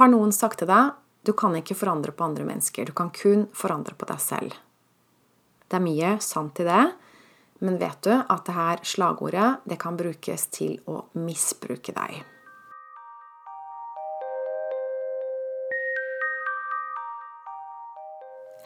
Har 0.00 0.08
noen 0.08 0.30
sagt 0.32 0.62
til 0.62 0.68
deg 0.70 0.94
du 1.28 1.34
kan 1.36 1.52
ikke 1.58 1.74
forandre 1.76 2.14
på 2.16 2.24
andre 2.24 2.46
mennesker, 2.48 2.86
du 2.88 2.92
kan 2.96 3.10
kun 3.12 3.42
forandre 3.52 3.92
på 4.00 4.06
deg 4.08 4.20
selv? 4.24 4.54
Det 5.68 5.76
er 5.76 5.82
mye 5.84 6.12
sant 6.24 6.56
i 6.62 6.64
det, 6.64 6.84
men 7.60 7.76
vet 7.76 7.98
du 8.06 8.14
at 8.16 8.46
det 8.46 8.54
her 8.56 8.80
slagordet 8.80 9.48
det 9.68 9.76
kan 9.82 9.98
brukes 10.00 10.46
til 10.56 10.78
å 10.88 11.02
misbruke 11.20 11.92
deg? 11.92 12.22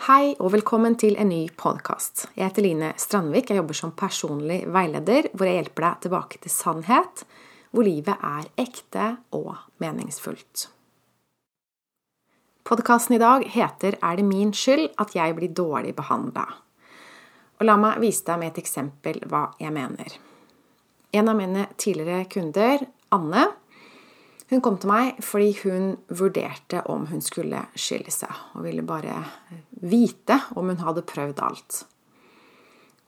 Hei 0.07 0.37
og 0.37 0.53
velkommen 0.55 0.95
til 1.03 1.19
en 1.19 1.33
ny 1.35 1.49
podkast. 1.51 2.29
Jeg 2.39 2.47
heter 2.47 2.69
Line 2.69 2.93
Strandvik. 2.95 3.51
Jeg 3.51 3.59
jobber 3.59 3.81
som 3.81 3.97
personlig 3.99 4.61
veileder, 4.71 5.33
hvor 5.35 5.51
jeg 5.51 5.65
hjelper 5.65 5.89
deg 5.89 6.07
tilbake 6.07 6.43
til 6.47 6.55
sannhet, 6.61 7.27
hvor 7.75 7.91
livet 7.91 8.23
er 8.23 8.47
ekte 8.69 9.11
og 9.35 9.51
meningsfullt. 9.83 10.69
Podkasten 12.65 13.17
i 13.17 13.19
dag 13.19 13.43
heter 13.45 13.99
Er 14.01 14.17
det 14.17 14.25
min 14.25 14.53
skyld 14.57 14.95
at 14.97 15.11
jeg 15.13 15.35
blir 15.37 15.51
dårlig 15.53 15.91
behandla? 15.99 16.47
Og 17.61 17.67
la 17.69 17.75
meg 17.77 17.99
vise 18.01 18.25
deg 18.25 18.39
med 18.41 18.55
et 18.55 18.61
eksempel 18.63 19.19
hva 19.29 19.51
jeg 19.61 19.69
mener. 19.75 20.15
En 21.13 21.29
av 21.29 21.37
mine 21.37 21.67
tidligere 21.77 22.25
kunder, 22.33 22.87
Anne, 23.13 23.43
hun 24.49 24.65
kom 24.65 24.81
til 24.81 24.95
meg 24.95 25.21
fordi 25.21 25.51
hun 25.61 25.93
vurderte 26.09 26.81
om 26.89 27.05
hun 27.13 27.21
skulle 27.21 27.67
skille 27.77 28.09
seg, 28.09 28.33
og 28.57 28.65
ville 28.65 28.87
bare 28.89 29.21
vite 29.85 30.41
om 30.57 30.73
hun 30.73 30.81
hadde 30.81 31.05
prøvd 31.05 31.45
alt. 31.45 31.85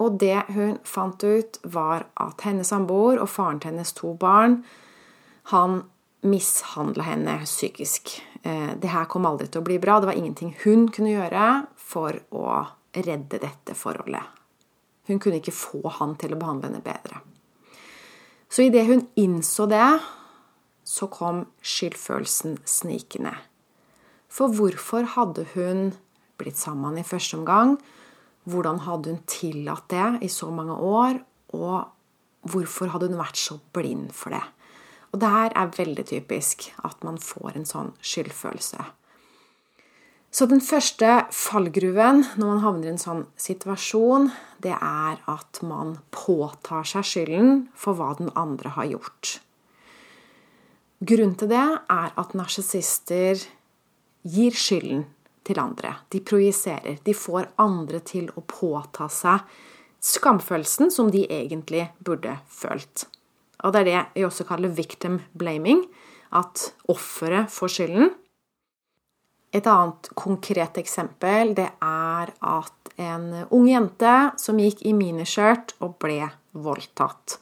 Og 0.04 0.20
det 0.20 0.42
hun 0.52 0.76
fant 0.84 1.24
ut, 1.24 1.62
var 1.64 2.10
at 2.20 2.44
hennes 2.44 2.76
samboer 2.76 3.24
og 3.24 3.32
faren 3.32 3.64
til 3.64 3.72
hennes 3.72 3.96
to 3.96 4.12
barn, 4.20 4.66
han 5.48 5.86
mishandla 6.20 7.08
henne 7.08 7.40
psykisk. 7.48 8.18
Eh, 8.46 8.72
det 8.78 8.92
her 8.92 9.08
kom 9.10 9.26
aldri 9.26 9.48
til 9.50 9.62
å 9.62 9.66
bli 9.66 9.78
bra. 9.82 9.98
Det 9.98 10.10
var 10.10 10.18
ingenting 10.18 10.54
hun 10.62 10.86
kunne 10.94 11.14
gjøre 11.14 11.46
for 11.80 12.18
å 12.30 12.60
redde 12.94 13.40
dette 13.42 13.74
forholdet. 13.74 14.22
Hun 15.10 15.18
kunne 15.22 15.40
ikke 15.40 15.54
få 15.54 15.82
han 15.98 16.14
til 16.20 16.34
å 16.34 16.38
behandle 16.38 16.70
henne 16.70 16.84
bedre. 16.84 17.22
Så 18.50 18.66
idet 18.66 18.86
hun 18.86 19.02
innså 19.18 19.66
det, 19.70 19.98
så 20.86 21.08
kom 21.10 21.44
skyldfølelsen 21.66 22.60
snikende. 22.66 23.34
For 24.30 24.52
hvorfor 24.54 25.06
hadde 25.16 25.46
hun 25.54 25.88
blitt 26.38 26.58
sammen 26.60 26.98
i 27.00 27.06
første 27.06 27.40
omgang? 27.40 27.76
Hvordan 28.46 28.84
hadde 28.86 29.14
hun 29.14 29.22
tillatt 29.26 29.88
det 29.90 30.06
i 30.26 30.30
så 30.30 30.52
mange 30.54 30.76
år? 30.78 31.18
Og 31.58 32.46
hvorfor 32.46 32.92
hadde 32.92 33.10
hun 33.10 33.18
vært 33.18 33.40
så 33.40 33.58
blind 33.74 34.12
for 34.14 34.36
det? 34.36 34.44
Og 35.16 35.22
det 35.22 35.32
her 35.32 35.54
er 35.56 35.72
veldig 35.72 36.02
typisk 36.10 36.66
at 36.84 37.00
man 37.00 37.16
får 37.16 37.54
en 37.56 37.64
sånn 37.64 37.94
skyldfølelse. 38.04 38.84
Så 40.28 40.44
den 40.50 40.60
første 40.60 41.22
fallgruven 41.32 42.20
når 42.36 42.50
man 42.50 42.60
havner 42.60 42.90
i 42.90 42.92
en 42.92 43.00
sånn 43.00 43.22
situasjon, 43.40 44.28
det 44.60 44.74
er 44.76 45.22
at 45.32 45.62
man 45.64 45.94
påtar 46.12 46.84
seg 46.84 47.08
skylden 47.08 47.62
for 47.72 47.96
hva 47.96 48.10
den 48.20 48.28
andre 48.36 48.74
har 48.76 48.90
gjort. 48.90 49.38
Grunnen 51.00 51.40
til 51.40 51.48
det 51.54 51.64
er 51.64 52.12
at 52.12 52.36
narsissister 52.36 53.40
gir 54.28 54.52
skylden 54.52 55.06
til 55.48 55.64
andre. 55.64 55.96
De 56.12 56.20
projiserer. 56.20 57.00
De 57.00 57.16
får 57.16 57.54
andre 57.56 58.04
til 58.04 58.28
å 58.36 58.44
påta 58.44 59.08
seg 59.08 59.48
skamfølelsen 60.04 60.92
som 60.92 61.08
de 61.08 61.24
egentlig 61.24 61.86
burde 62.04 62.36
følt. 62.52 63.08
Og 63.64 63.72
det 63.72 63.82
er 63.82 63.88
det 63.88 64.02
vi 64.14 64.26
også 64.26 64.46
kaller 64.48 64.74
victim 64.74 65.20
blaming. 65.38 65.84
At 66.36 66.72
offeret 66.92 67.52
får 67.52 67.72
skylden. 67.76 68.10
Et 69.54 69.66
annet 69.70 70.10
konkret 70.18 70.76
eksempel 70.80 71.54
det 71.56 71.70
er 71.80 72.32
at 72.44 72.90
en 73.00 73.28
ung 73.54 73.68
jente 73.68 74.14
som 74.40 74.58
gikk 74.60 74.82
i 74.88 74.92
miniskjørt 74.96 75.76
og 75.84 75.96
ble 76.02 76.26
voldtatt. 76.52 77.38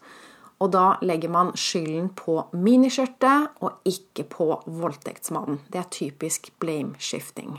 Og 0.63 0.71
da 0.75 0.95
legger 1.03 1.33
man 1.33 1.53
skylden 1.59 2.11
på 2.17 2.39
miniskjørtet 2.55 3.63
og 3.65 3.83
ikke 3.89 4.27
på 4.31 4.49
voldtektsmannen. 4.67 5.61
Det 5.69 5.81
er 5.81 5.91
typisk 5.93 6.53
blame-shifting. 6.63 7.59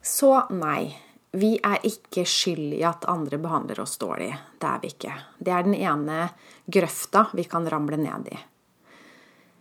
Så 0.00 0.32
nei, 0.52 0.92
vi 1.32 1.54
er 1.62 1.82
ikke 1.86 2.24
skyld 2.26 2.74
i 2.74 2.82
at 2.86 3.06
andre 3.10 3.38
behandler 3.38 3.80
oss 3.84 3.96
dårlig. 4.00 4.32
Det 4.58 4.66
er 4.66 4.80
vi 4.82 4.90
ikke. 4.90 5.14
Det 5.38 5.52
er 5.54 5.66
den 5.66 5.76
ene 5.78 6.30
grøfta 6.66 7.28
vi 7.38 7.44
kan 7.46 7.68
ramle 7.70 8.00
ned 8.00 8.32
i. 8.32 8.38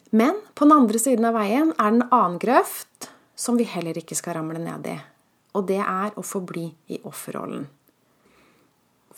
Men 0.10 0.40
på 0.58 0.66
den 0.66 0.74
andre 0.74 1.00
siden 1.02 1.28
av 1.30 1.38
veien 1.38 1.74
er 1.76 1.92
det 1.92 2.00
en 2.00 2.08
annen 2.10 2.40
grøft 2.42 3.12
som 3.38 3.60
vi 3.60 3.68
heller 3.70 3.98
ikke 4.02 4.18
skal 4.18 4.40
ramle 4.40 4.62
ned 4.62 4.88
i. 4.90 4.98
Og 5.58 5.68
det 5.70 5.82
er 5.84 6.16
å 6.18 6.26
forbli 6.26 6.66
i 6.90 6.98
offerrollen. 7.06 7.68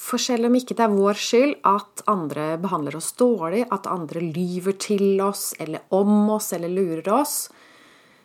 For 0.02 0.20
selv 0.20 0.50
om 0.50 0.56
ikke 0.58 0.76
det 0.76 0.84
er 0.84 0.94
vår 0.94 1.20
skyld 1.20 1.58
at 1.68 2.04
andre 2.10 2.56
behandler 2.60 2.98
oss 2.98 3.12
dårlig, 3.20 3.68
at 3.70 3.88
andre 3.88 4.24
lyver 4.24 4.76
til 4.82 5.22
oss 5.24 5.52
eller 5.62 5.86
om 5.94 6.30
oss 6.34 6.52
eller 6.58 6.74
lurer 6.74 7.08
oss, 7.14 7.36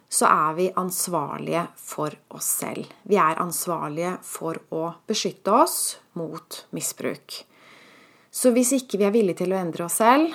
så 0.08 0.28
er 0.30 0.54
vi 0.54 0.66
ansvarlige 0.76 1.66
for 1.80 2.14
oss 2.36 2.48
selv. 2.62 2.86
Vi 3.02 3.18
er 3.18 3.40
ansvarlige 3.42 4.16
for 4.22 4.60
å 4.70 4.88
beskytte 5.06 5.52
oss 5.52 5.78
mot 6.18 6.62
misbruk. 6.76 7.40
Så 8.30 8.52
hvis 8.54 8.74
ikke 8.76 9.00
vi 9.00 9.08
er 9.08 9.14
villige 9.14 9.42
til 9.42 9.54
å 9.54 9.58
endre 9.58 9.86
oss 9.88 9.98
selv, 10.02 10.34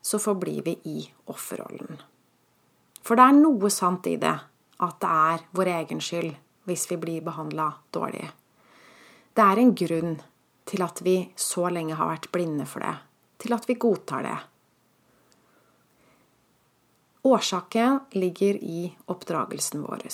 så 0.00 0.20
forblir 0.22 0.62
vi 0.64 0.76
i 0.88 1.00
offerrollen. 1.28 1.98
For 3.02 3.18
det 3.18 3.24
er 3.24 3.40
noe 3.40 3.70
sant 3.72 4.06
i 4.08 4.16
det 4.20 4.34
at 4.78 5.00
det 5.02 5.10
er 5.32 5.44
vår 5.56 5.72
egen 5.74 6.00
skyld 6.04 6.34
hvis 6.68 6.84
vi 6.90 6.98
blir 7.00 7.24
behandla 7.24 7.70
dårlig. 7.94 8.26
Det 9.34 9.44
er 9.44 9.60
en 9.60 9.74
grunn 9.76 10.18
til 10.68 10.84
at 10.84 11.00
vi 11.04 11.16
så 11.38 11.68
lenge 11.72 11.96
har 11.96 12.10
vært 12.10 12.30
blinde 12.34 12.66
for 12.68 12.84
det, 12.84 12.94
til 13.40 13.54
at 13.56 13.68
vi 13.68 13.78
godtar 13.80 14.26
det. 14.26 14.36
Årsaken 17.22 18.00
ligger 18.10 18.54
i 18.54 18.92
oppdragelsen 19.06 19.82
vår. 19.82 20.06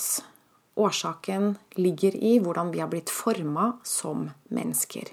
Årsaken 0.75 1.55
ligger 1.75 2.15
i 2.15 2.39
hvordan 2.39 2.71
vi 2.73 2.81
har 2.81 2.89
blitt 2.91 3.09
forma 3.13 3.77
som 3.83 4.29
mennesker. 4.49 5.11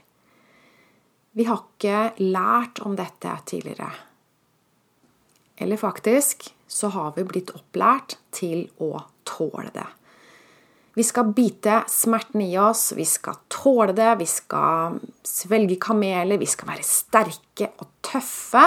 Vi 1.32 1.44
har 1.48 1.62
ikke 1.62 2.24
lært 2.24 2.82
om 2.84 2.96
dette 2.96 3.36
tidligere. 3.46 3.92
Eller 5.56 5.76
faktisk 5.76 6.50
så 6.66 6.88
har 6.88 7.12
vi 7.16 7.24
blitt 7.28 7.52
opplært 7.54 8.16
til 8.34 8.66
å 8.80 9.04
tåle 9.28 9.70
det. 9.74 9.86
Vi 10.92 11.04
skal 11.08 11.30
bite 11.32 11.78
smerten 11.88 12.42
i 12.44 12.52
oss, 12.60 12.90
vi 12.92 13.04
skal 13.08 13.38
tåle 13.48 13.94
det, 13.96 14.10
vi 14.20 14.26
skal 14.28 14.98
svelge 15.24 15.78
kameler, 15.80 16.40
vi 16.40 16.48
skal 16.48 16.68
være 16.74 16.84
sterke 16.84 17.70
og 17.80 17.94
tøffe. 18.04 18.64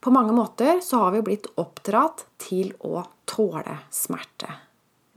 På 0.00 0.12
mange 0.14 0.32
måter 0.32 0.80
så 0.84 1.02
har 1.04 1.14
vi 1.16 1.24
blitt 1.26 1.48
oppdratt 1.58 2.26
til 2.38 2.70
å 2.86 3.02
tåle 3.26 3.80
smerte. 3.90 4.50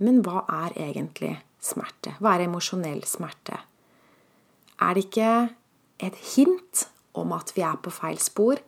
Men 0.02 0.24
hva 0.26 0.44
er 0.66 0.74
egentlig 0.90 1.36
smerte? 1.62 2.16
Hva 2.18 2.36
er 2.36 2.48
emosjonell 2.48 3.04
smerte? 3.06 3.60
Er 4.82 4.98
det 4.98 5.06
ikke 5.06 5.34
et 6.02 6.18
hint 6.34 6.88
om 7.14 7.34
at 7.38 7.54
vi 7.54 7.62
er 7.66 7.78
på 7.78 7.94
feil 7.94 8.18
spor? 8.22 8.62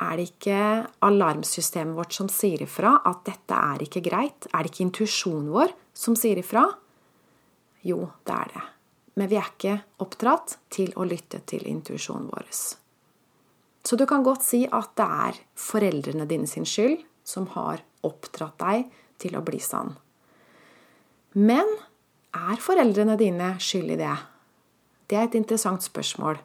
Er 0.00 0.16
det 0.16 0.28
ikke 0.30 0.60
alarmsystemet 1.04 1.98
vårt 1.98 2.14
som 2.16 2.30
sier 2.32 2.62
ifra 2.64 2.94
at 3.04 3.24
dette 3.26 3.56
er 3.56 3.82
ikke 3.84 4.04
greit? 4.06 4.46
Er 4.54 4.62
det 4.62 4.70
ikke 4.70 4.86
intuisjonen 4.86 5.50
vår 5.52 5.74
som 5.92 6.14
sier 6.16 6.38
ifra? 6.40 6.68
Jo, 7.84 8.06
det 8.24 8.36
er 8.36 8.54
det. 8.54 8.62
Men 9.18 9.28
vi 9.28 9.40
er 9.40 9.50
ikke 9.50 9.74
oppdratt 10.00 10.56
til 10.72 10.94
å 10.96 11.04
lytte 11.08 11.42
til 11.50 11.66
intuisjonen 11.68 12.30
vår. 12.30 12.46
Så 13.84 13.96
du 13.96 14.04
kan 14.06 14.22
godt 14.22 14.44
si 14.44 14.66
at 14.66 14.92
det 15.00 15.06
er 15.06 15.40
foreldrene 15.58 16.26
dine 16.28 16.48
sin 16.50 16.68
skyld 16.68 17.00
som 17.24 17.48
har 17.56 17.82
oppdratt 18.06 18.58
deg 18.60 18.86
til 19.20 19.36
å 19.36 19.44
bli 19.44 19.60
sann. 19.62 19.94
Men 21.36 21.68
er 22.36 22.60
foreldrene 22.60 23.16
dine 23.20 23.54
skyld 23.62 23.94
i 23.96 24.00
det? 24.00 24.16
Det 25.10 25.18
er 25.18 25.28
et 25.28 25.36
interessant 25.38 25.82
spørsmål. 25.82 26.38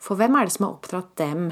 For 0.00 0.18
hvem 0.18 0.36
er 0.36 0.48
det 0.48 0.54
som 0.56 0.66
har 0.66 0.78
oppdratt 0.78 1.12
dem 1.20 1.50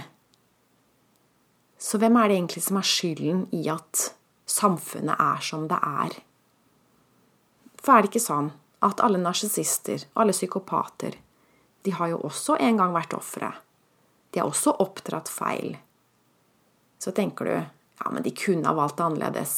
så 1.78 1.98
hvem 2.02 2.16
er 2.18 2.28
det 2.28 2.38
egentlig 2.40 2.62
som 2.66 2.78
har 2.80 2.86
skylden 2.90 3.44
i 3.54 3.62
at 3.70 4.08
samfunnet 4.50 5.14
er 5.22 5.44
som 5.46 5.68
det 5.70 5.78
er? 5.78 6.16
For 7.78 7.94
er 7.94 8.02
det 8.02 8.10
ikke 8.10 8.24
sånn 8.24 8.50
at 8.84 9.00
alle 9.02 9.20
narsissister, 9.22 10.02
alle 10.18 10.34
psykopater, 10.34 11.14
de 11.86 11.94
har 11.94 12.10
jo 12.10 12.18
også 12.26 12.58
en 12.58 12.80
gang 12.80 12.94
vært 12.94 13.14
ofre. 13.14 13.52
De 14.30 14.40
har 14.40 14.48
også 14.48 14.76
oppdratt 14.82 15.30
feil. 15.32 15.76
Så 16.98 17.14
tenker 17.16 17.48
du 17.48 17.54
ja, 17.54 18.10
men 18.10 18.22
de 18.22 18.34
kunne 18.36 18.68
ha 18.68 18.76
valgt 18.76 18.98
det 18.98 19.06
annerledes. 19.06 19.54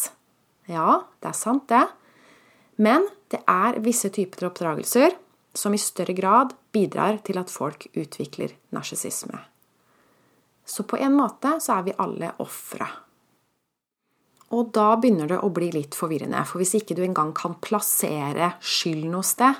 Ja, 0.70 1.02
det 1.20 1.32
er 1.32 1.36
sant, 1.36 1.68
det. 1.68 1.86
Men 2.80 3.04
det 3.32 3.42
er 3.50 3.80
visse 3.84 4.08
typer 4.14 4.48
oppdragelser 4.48 5.16
som 5.56 5.74
i 5.74 5.80
større 5.82 6.14
grad 6.16 6.54
bidrar 6.72 7.18
til 7.26 7.40
at 7.40 7.52
folk 7.52 7.88
utvikler 7.92 8.54
narsissisme. 8.74 9.42
Så 10.64 10.86
på 10.86 10.96
en 11.02 11.16
måte 11.18 11.56
så 11.60 11.80
er 11.80 11.88
vi 11.88 11.96
alle 11.98 12.30
ofre. 12.40 12.86
Og 14.54 14.70
da 14.74 14.94
begynner 14.98 15.30
det 15.30 15.40
å 15.42 15.50
bli 15.54 15.68
litt 15.74 15.96
forvirrende. 15.98 16.42
For 16.46 16.62
hvis 16.62 16.76
ikke 16.78 16.96
du 16.98 17.02
engang 17.04 17.32
kan 17.36 17.56
plassere 17.62 18.54
skylden 18.62 19.14
hos 19.18 19.34
det, 19.38 19.50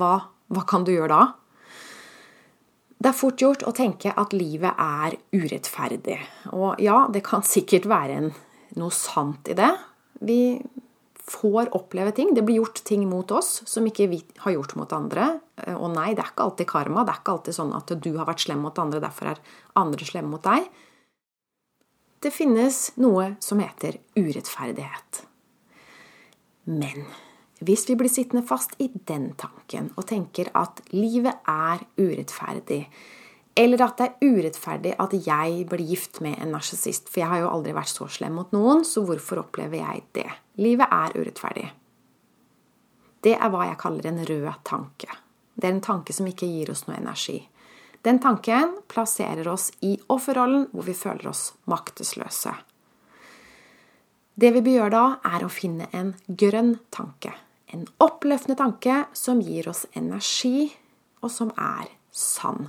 hva, 0.00 0.12
hva 0.52 0.62
kan 0.68 0.84
du 0.84 0.92
gjøre 0.94 1.12
da? 1.12 1.24
Det 3.02 3.10
er 3.10 3.18
fort 3.18 3.40
gjort 3.42 3.64
å 3.66 3.72
tenke 3.74 4.12
at 4.14 4.34
livet 4.36 4.78
er 4.78 5.16
urettferdig. 5.34 6.20
Og 6.54 6.78
ja, 6.82 7.06
det 7.10 7.24
kan 7.26 7.42
sikkert 7.54 7.88
være 7.90 8.20
en, 8.20 8.30
noe 8.78 8.94
sant 8.94 9.50
i 9.50 9.58
det. 9.58 9.72
Vi 10.22 10.40
får 11.32 11.72
oppleve 11.74 12.12
ting. 12.14 12.30
Det 12.34 12.44
blir 12.46 12.60
gjort 12.60 12.82
ting 12.86 13.02
mot 13.10 13.30
oss 13.34 13.62
som 13.66 13.86
ikke 13.88 14.08
vi 14.10 14.20
har 14.44 14.54
gjort 14.54 14.76
mot 14.78 14.94
andre. 14.94 15.32
Og 15.74 15.90
nei, 15.94 16.12
det 16.14 16.22
er 16.24 16.30
ikke 16.30 16.46
alltid 16.46 16.70
karma. 16.70 17.02
Det 17.06 17.14
er 17.14 17.20
ikke 17.22 17.34
alltid 17.36 17.58
sånn 17.58 17.74
at 17.78 17.92
du 18.04 18.10
har 18.18 18.28
vært 18.28 18.46
slem 18.46 18.62
mot 18.62 18.78
andre, 18.82 19.02
derfor 19.02 19.32
er 19.32 19.42
andre 19.78 20.08
slemme 20.08 20.34
mot 20.34 20.46
deg. 20.46 20.70
Det 22.22 22.30
finnes 22.30 22.84
noe 23.02 23.32
som 23.42 23.62
heter 23.62 23.98
urettferdighet. 24.14 25.24
Men 26.70 27.06
hvis 27.66 27.86
vi 27.88 27.96
blir 27.98 28.10
sittende 28.10 28.44
fast 28.46 28.74
i 28.82 28.88
den 29.08 29.32
tanken 29.38 29.90
og 29.96 30.06
tenker 30.10 30.50
at 30.58 30.82
livet 30.94 31.42
er 31.48 31.84
urettferdig, 32.00 32.84
eller 33.54 33.84
at 33.84 33.98
det 33.98 34.06
er 34.08 34.32
urettferdig 34.32 34.94
at 35.02 35.14
jeg 35.26 35.66
blir 35.68 35.84
gift 35.84 36.22
med 36.24 36.38
en 36.40 36.54
narsissist, 36.56 37.10
for 37.12 37.20
jeg 37.20 37.28
har 37.28 37.42
jo 37.42 37.52
aldri 37.52 37.74
vært 37.76 37.92
så 37.92 38.08
slem 38.08 38.38
mot 38.40 38.54
noen, 38.56 38.80
så 38.88 39.04
hvorfor 39.04 39.42
opplever 39.44 39.82
jeg 39.82 40.04
det? 40.16 40.28
Livet 40.62 40.88
er 40.88 41.16
urettferdig. 41.18 41.68
Det 43.22 43.36
er 43.36 43.52
hva 43.52 43.68
jeg 43.68 43.78
kaller 43.78 44.08
en 44.08 44.24
rød 44.26 44.48
tanke. 44.66 45.20
Det 45.54 45.68
er 45.68 45.76
en 45.76 45.84
tanke 45.84 46.16
som 46.16 46.26
ikke 46.26 46.48
gir 46.48 46.72
oss 46.72 46.86
noe 46.88 46.96
energi. 46.96 47.38
Den 48.02 48.18
tanken 48.18 48.78
plasserer 48.90 49.46
oss 49.52 49.68
i 49.86 49.94
offerrollen, 50.10 50.66
hvor 50.72 50.88
vi 50.88 50.96
føler 50.96 51.28
oss 51.30 51.52
maktesløse. 51.70 52.56
Det 54.34 54.50
vi 54.56 54.62
bør 54.64 54.78
gjøre 54.78 54.94
da, 54.96 55.04
er 55.36 55.44
å 55.44 55.52
finne 55.52 55.86
en 55.94 56.14
grønn 56.26 56.78
tanke. 56.90 57.34
En 57.72 57.86
oppløftende 58.04 58.58
tanke 58.58 59.04
som 59.16 59.40
gir 59.40 59.68
oss 59.70 59.86
energi, 59.96 60.68
og 61.22 61.30
som 61.32 61.52
er 61.56 61.88
sann. 62.12 62.68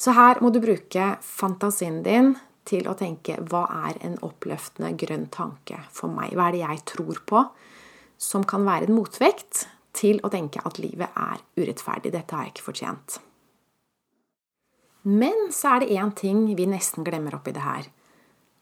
Så 0.00 0.14
her 0.16 0.38
må 0.40 0.52
du 0.54 0.60
bruke 0.62 1.16
fantasien 1.24 2.00
din 2.04 2.34
til 2.68 2.86
å 2.88 2.94
tenke 2.96 3.36
hva 3.50 3.64
er 3.88 3.98
en 4.06 4.14
oppløftende 4.24 4.92
grønn 5.00 5.26
tanke 5.32 5.80
for 5.92 6.12
meg? 6.12 6.36
Hva 6.36 6.48
er 6.48 6.56
det 6.56 6.62
jeg 6.62 6.84
tror 6.94 7.20
på 7.26 7.42
som 8.20 8.44
kan 8.44 8.64
være 8.68 8.88
en 8.88 8.96
motvekt 8.96 9.66
til 9.96 10.20
å 10.22 10.30
tenke 10.32 10.62
at 10.64 10.78
livet 10.80 11.10
er 11.18 11.42
urettferdig? 11.58 12.14
Dette 12.14 12.36
har 12.36 12.46
jeg 12.46 12.54
ikke 12.54 12.68
fortjent. 12.70 13.18
Men 15.10 15.48
så 15.52 15.74
er 15.74 15.82
det 15.82 15.96
én 15.96 16.12
ting 16.16 16.44
vi 16.56 16.68
nesten 16.68 17.04
glemmer 17.04 17.38
oppi 17.38 17.54
det 17.56 17.64
her. 17.64 17.88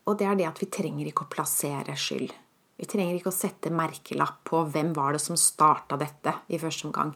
Og 0.06 0.18
det 0.18 0.26
er 0.26 0.38
det 0.38 0.46
at 0.48 0.60
vi 0.62 0.70
trenger 0.72 1.10
ikke 1.10 1.26
å 1.26 1.32
plassere 1.32 1.96
skyld. 1.98 2.30
Vi 2.78 2.86
trenger 2.86 3.18
ikke 3.18 3.32
å 3.32 3.34
sette 3.34 3.74
merkelapp 3.74 4.44
på 4.46 4.62
hvem 4.70 4.92
var 4.94 5.16
det 5.16 5.22
som 5.22 5.38
starta 5.38 5.98
dette 5.98 6.34
i 6.54 6.60
første 6.62 6.86
omgang. 6.86 7.10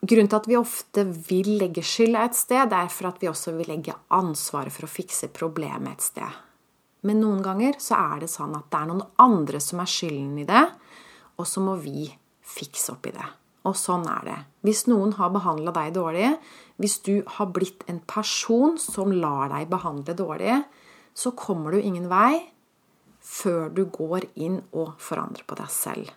Grunnen 0.00 0.28
til 0.32 0.38
at 0.38 0.48
vi 0.48 0.56
ofte 0.56 1.04
vil 1.28 1.54
legge 1.60 1.84
skylda 1.84 2.26
et 2.28 2.36
sted, 2.36 2.72
er 2.72 2.92
for 2.92 3.10
at 3.10 3.20
vi 3.20 3.28
også 3.28 3.52
vil 3.56 3.68
legge 3.68 3.96
ansvaret 4.16 4.72
for 4.72 4.86
å 4.86 4.92
fikse 4.92 5.28
problemet 5.36 5.92
et 5.92 6.06
sted. 6.06 6.38
Men 7.04 7.20
noen 7.20 7.40
ganger 7.44 7.76
så 7.80 7.96
er 7.96 8.22
det 8.22 8.30
sånn 8.32 8.54
at 8.56 8.68
det 8.72 8.80
er 8.80 8.88
noen 8.90 9.04
andre 9.24 9.60
som 9.64 9.80
er 9.80 9.88
skylden 9.88 10.38
i 10.42 10.48
det, 10.48 10.64
og 11.40 11.48
så 11.48 11.64
må 11.64 11.76
vi 11.80 12.08
fikse 12.44 12.92
opp 12.92 13.08
i 13.08 13.14
det. 13.16 13.28
Og 13.68 13.76
sånn 13.76 14.06
er 14.08 14.24
det. 14.24 14.38
Hvis 14.64 14.86
noen 14.88 15.12
har 15.18 15.32
behandla 15.32 15.72
deg 15.76 15.92
dårlig, 15.96 16.30
hvis 16.80 17.00
du 17.04 17.14
har 17.36 17.52
blitt 17.52 17.84
en 17.88 18.00
person 18.08 18.76
som 18.80 19.12
lar 19.12 19.52
deg 19.52 19.68
behandle 19.72 20.16
dårlig, 20.16 20.62
så 21.16 21.32
kommer 21.36 21.76
du 21.76 21.80
ingen 21.80 22.08
vei 22.08 22.40
før 23.20 23.68
du 23.74 23.84
går 23.92 24.26
inn 24.40 24.60
og 24.72 24.96
forandrer 25.02 25.44
på 25.46 25.58
deg 25.58 25.70
selv. 25.72 26.10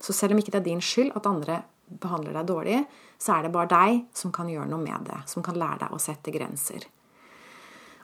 Så 0.00 0.14
selv 0.16 0.34
om 0.34 0.40
ikke 0.40 0.54
det 0.54 0.62
er 0.62 0.70
din 0.70 0.82
skyld 0.84 1.12
at 1.16 1.28
andre 1.28 1.60
behandler 2.00 2.38
deg 2.38 2.48
dårlig, 2.48 2.78
så 3.20 3.36
er 3.36 3.44
det 3.44 3.52
bare 3.52 3.70
deg 3.70 4.00
som 4.16 4.32
kan 4.32 4.48
gjøre 4.48 4.70
noe 4.70 4.80
med 4.80 5.08
det, 5.10 5.20
som 5.28 5.44
kan 5.44 5.58
lære 5.58 5.84
deg 5.84 5.94
å 5.96 6.00
sette 6.00 6.32
grenser. 6.32 6.86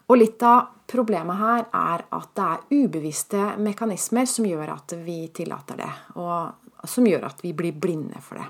Og 0.07 0.21
litt 0.21 0.43
av 0.47 0.69
problemet 0.87 1.39
her 1.41 1.65
er 1.75 2.05
at 2.15 2.29
det 2.39 2.47
er 2.47 2.85
ubevisste 2.85 3.47
mekanismer 3.63 4.29
som 4.31 4.47
gjør 4.47 4.77
at 4.77 4.95
vi 5.03 5.25
tillater 5.35 5.81
det, 5.81 5.91
og 6.21 6.87
som 6.87 7.07
gjør 7.09 7.27
at 7.31 7.43
vi 7.43 7.51
blir 7.57 7.75
blinde 7.75 8.21
for 8.23 8.39
det. 8.39 8.47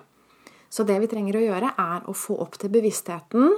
Så 0.69 0.85
det 0.85 0.99
vi 1.01 1.09
trenger 1.09 1.39
å 1.39 1.45
gjøre, 1.45 1.71
er 1.79 2.05
å 2.11 2.13
få 2.17 2.37
opp 2.43 2.59
til 2.61 2.73
bevisstheten 2.75 3.55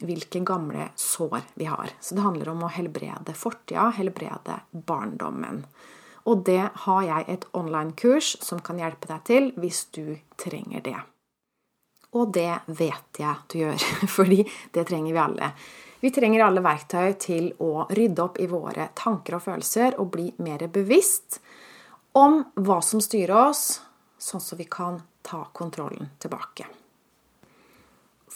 hvilke 0.00 0.40
gamle 0.40 0.88
sår 0.96 1.40
vi 1.54 1.64
har. 1.64 1.90
Så 2.00 2.14
det 2.14 2.24
handler 2.24 2.52
om 2.52 2.64
å 2.64 2.72
helbrede 2.72 3.34
fortida, 3.36 3.90
helbrede 3.96 4.60
barndommen. 4.72 5.64
Og 6.24 6.44
det 6.46 6.68
har 6.84 7.02
jeg 7.02 7.28
et 7.28 7.46
online-kurs 7.58 8.36
som 8.42 8.62
kan 8.62 8.78
hjelpe 8.78 9.10
deg 9.10 9.24
til 9.26 9.48
hvis 9.58 9.84
du 9.94 10.18
trenger 10.38 10.84
det. 10.84 10.98
Og 12.12 12.32
det 12.34 12.60
vet 12.66 13.20
jeg 13.22 13.48
du 13.48 13.58
gjør, 13.62 13.86
fordi 14.16 14.42
det 14.72 14.86
trenger 14.88 15.12
vi 15.12 15.22
alle. 15.22 15.52
Vi 16.02 16.10
trenger 16.10 16.44
alle 16.44 16.64
verktøy 16.64 17.14
til 17.22 17.52
å 17.62 17.86
rydde 17.90 18.24
opp 18.24 18.40
i 18.42 18.48
våre 18.50 18.88
tanker 18.98 19.38
og 19.38 19.44
følelser 19.44 19.98
og 20.02 20.10
bli 20.14 20.28
mer 20.42 20.66
bevisst 20.72 21.38
om 22.18 22.40
hva 22.58 22.80
som 22.84 23.00
styrer 23.00 23.48
oss, 23.48 23.80
sånn 24.18 24.42
som 24.42 24.58
vi 24.58 24.66
kan 24.70 25.00
ta 25.22 25.44
kontrollen 25.54 26.10
tilbake. 26.18 26.66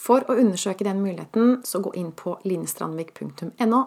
For 0.07 0.23
å 0.31 0.37
undersøke 0.39 0.87
den 0.87 1.01
muligheten, 1.03 1.65
så 1.67 1.81
gå 1.83 1.91
inn 1.99 2.13
på 2.15 2.37
linestrandvik.no 2.47 3.81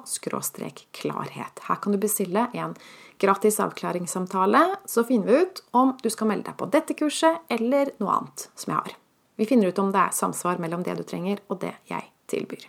klarhet. 1.00 1.62
Her 1.64 1.78
kan 1.80 1.96
du 1.96 2.00
bestille 2.02 2.50
en 2.54 2.74
gratis 3.20 3.60
avklaringssamtale, 3.64 4.64
så 4.86 5.06
finner 5.08 5.28
vi 5.28 5.38
ut 5.46 5.62
om 5.72 5.94
du 6.04 6.10
skal 6.12 6.28
melde 6.28 6.50
deg 6.50 6.58
på 6.60 6.68
dette 6.74 6.98
kurset 7.00 7.40
eller 7.48 7.94
noe 8.04 8.18
annet 8.18 8.50
som 8.52 8.74
jeg 8.74 8.82
har. 8.82 8.98
Vi 9.40 9.48
finner 9.48 9.72
ut 9.72 9.80
om 9.80 9.94
det 9.96 10.02
er 10.02 10.18
samsvar 10.18 10.60
mellom 10.60 10.84
det 10.84 10.98
du 11.00 11.06
trenger, 11.08 11.40
og 11.48 11.62
det 11.64 11.72
jeg 11.88 12.12
tilbyr. 12.28 12.68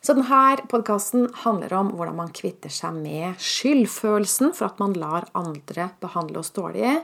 Så 0.00 0.14
denne 0.16 0.68
podkasten 0.70 1.28
handler 1.42 1.72
om 1.76 1.92
hvordan 1.98 2.16
man 2.16 2.32
kvitter 2.32 2.72
seg 2.72 2.96
med 2.96 3.36
skyldfølelsen 3.42 4.54
for 4.54 4.70
at 4.70 4.80
man 4.80 4.96
lar 4.96 5.26
andre 5.36 5.90
behandle 6.00 6.40
oss 6.40 6.54
dårlig, 6.56 7.00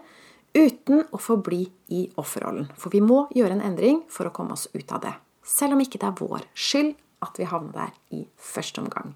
uten 0.54 1.04
å 1.10 1.20
forbli 1.20 1.64
i 1.92 2.06
offerrollen. 2.20 2.68
For 2.76 2.92
vi 2.92 3.02
må 3.04 3.26
gjøre 3.36 3.56
en 3.56 3.64
endring 3.64 4.02
for 4.12 4.28
å 4.28 4.34
komme 4.34 4.56
oss 4.56 4.68
ut 4.74 4.92
av 4.92 5.02
det. 5.04 5.14
Selv 5.42 5.76
om 5.76 5.82
ikke 5.82 6.00
det 6.00 6.10
er 6.10 6.20
vår 6.20 6.46
skyld 6.54 6.94
at 7.22 7.38
vi 7.38 7.48
havner 7.48 7.72
der 7.76 8.18
i 8.18 8.24
første 8.36 8.82
omgang. 8.82 9.14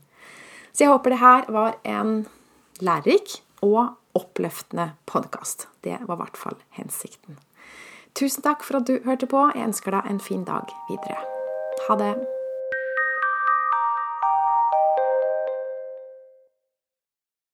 Så 0.73 0.85
jeg 0.85 0.93
håper 0.93 1.15
det 1.15 1.23
her 1.23 1.47
var 1.53 1.79
en 1.89 2.27
lærerik 2.85 3.41
og 3.65 3.97
oppløftende 4.17 4.91
podkast. 5.09 5.69
Det 5.85 5.99
var 6.05 6.17
i 6.19 6.23
hvert 6.25 6.41
fall 6.41 6.61
hensikten. 6.77 7.41
Tusen 8.17 8.45
takk 8.45 8.65
for 8.65 8.81
at 8.81 8.89
du 8.89 9.01
hørte 9.05 9.29
på. 9.29 9.49
Jeg 9.55 9.73
ønsker 9.73 9.97
deg 9.97 10.09
en 10.09 10.23
fin 10.23 10.45
dag 10.49 10.73
videre. 10.89 11.21
Ha 11.89 12.01
det. 12.01 12.36